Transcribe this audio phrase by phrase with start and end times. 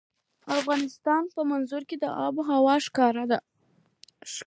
[0.45, 3.39] د افغانستان په منظره کې آب وهوا ښکاره ده.